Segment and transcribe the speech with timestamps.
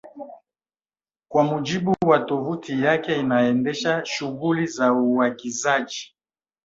[1.31, 6.15] Kwa mujibu wa tovuti yake inaendesha shughuli za uagizaji